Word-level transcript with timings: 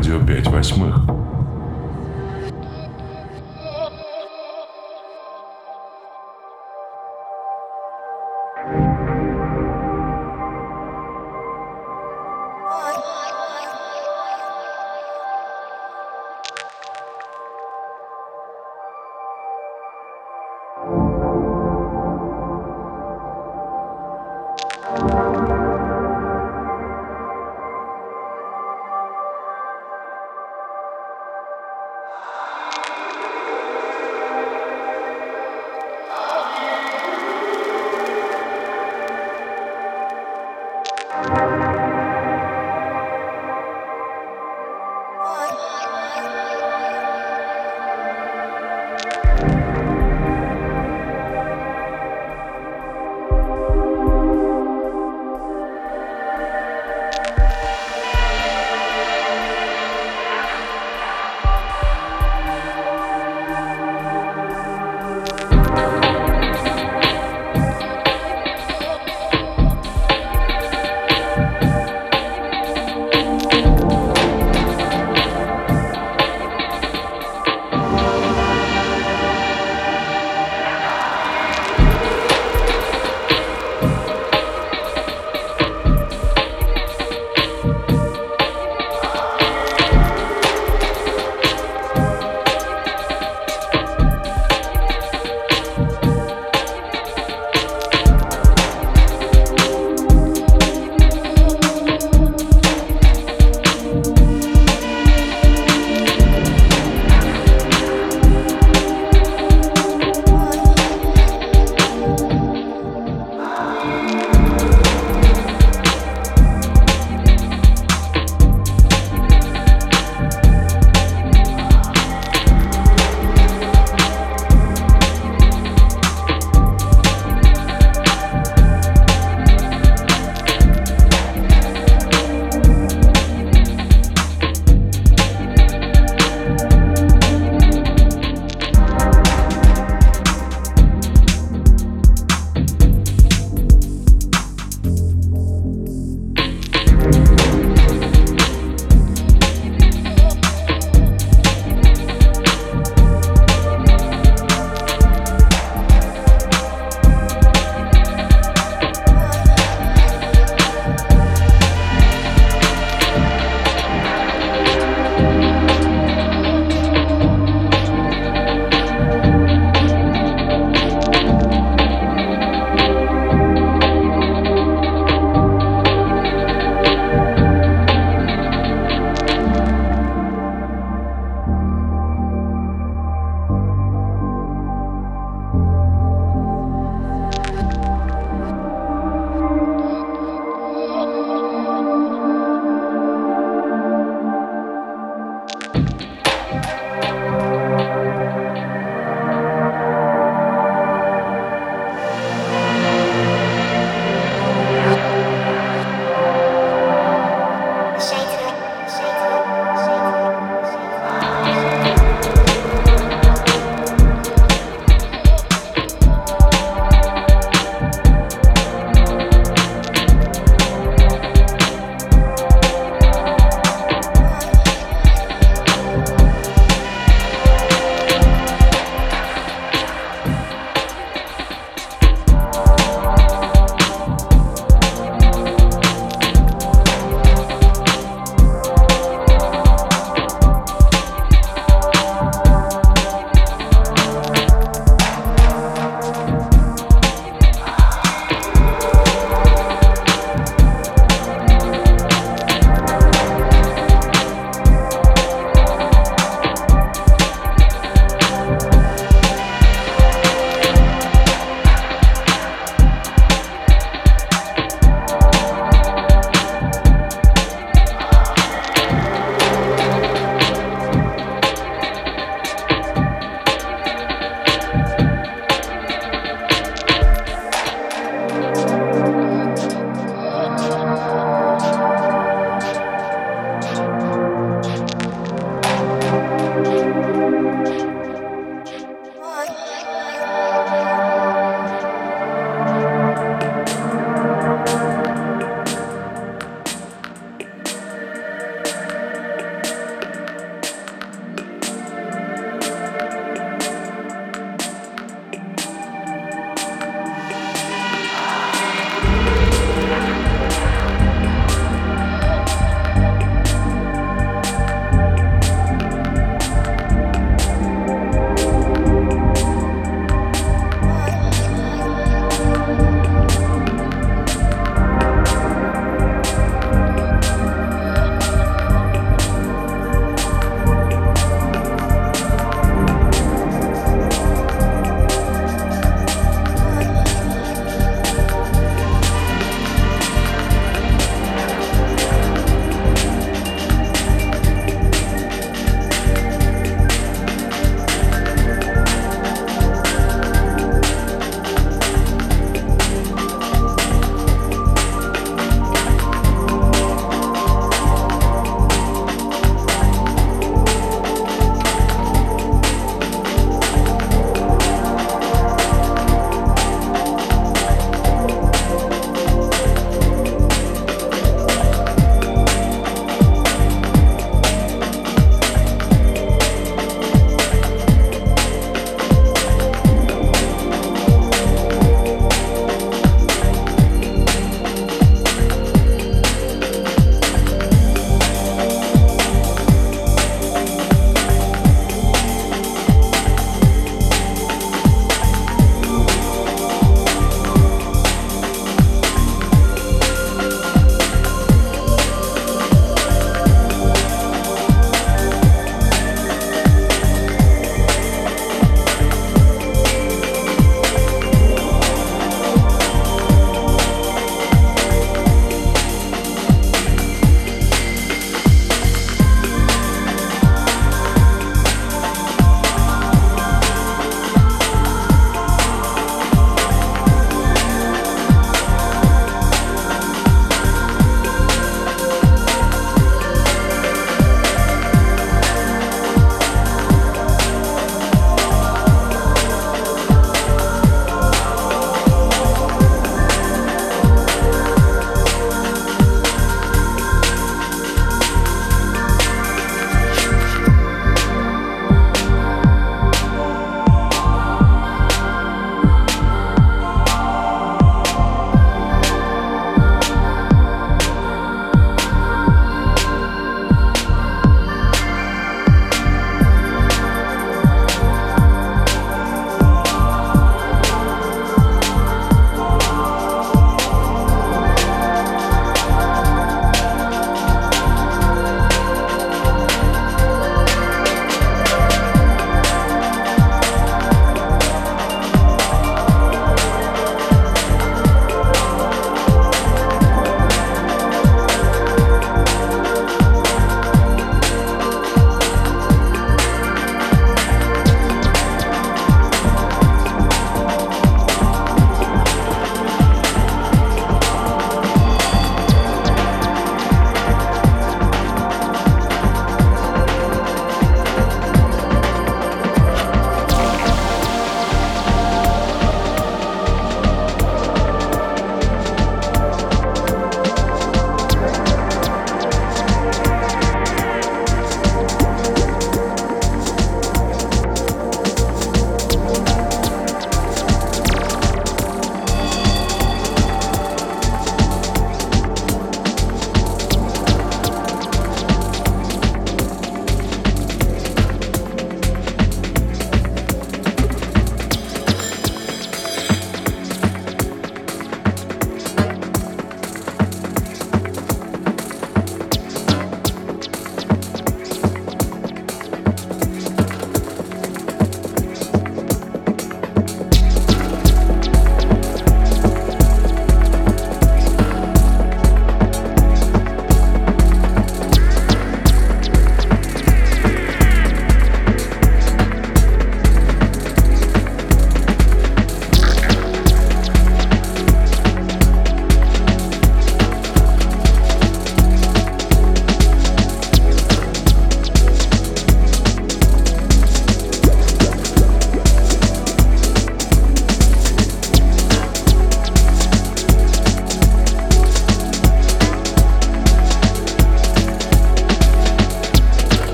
Радио 0.00 0.18
5 0.18 0.46
восьмых. 0.46 1.19